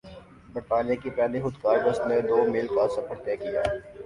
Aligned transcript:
برطانیہ 0.53 0.95
کی 1.03 1.09
پہلی 1.09 1.41
خودکار 1.41 1.77
بس 1.85 1.99
نے 2.07 2.19
دو 2.21 2.37
میل 2.51 2.67
کا 2.67 2.87
سفر 2.95 3.23
طے 3.25 3.37
کیا 3.37 3.61